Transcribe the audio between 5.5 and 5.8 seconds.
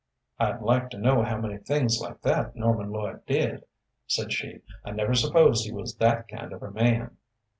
he